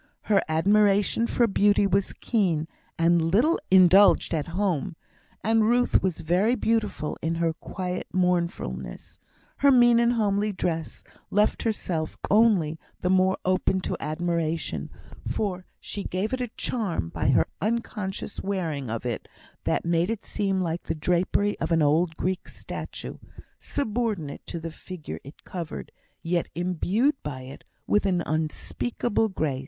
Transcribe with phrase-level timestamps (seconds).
[0.21, 2.67] Her admiration for beauty was keen,
[2.97, 4.95] and little indulged at home;
[5.43, 9.19] and Ruth was very beautiful in her quiet mournfulness;
[9.57, 14.89] her mean and homely dress left herself only the more open to admiration,
[15.27, 19.27] for she gave it a charm by her unconscious wearing of it
[19.65, 23.17] that made it seem like the drapery of an old Greek statue
[23.59, 25.91] subordinate to the figure it covered,
[26.23, 29.59] yet imbued by it with an unspeakable grace.